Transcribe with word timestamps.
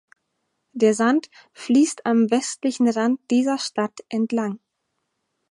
Der 0.71 0.95
Sand 0.95 1.29
fließt 1.53 2.07
am 2.07 2.31
westlichen 2.31 2.89
Rand 2.89 3.19
dieser 3.29 3.59
Stadt 3.59 3.99
entlang. 4.09 4.57